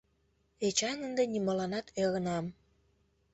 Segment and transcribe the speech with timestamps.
[0.67, 2.45] Эчан, ынде нимоланат ӧрынам.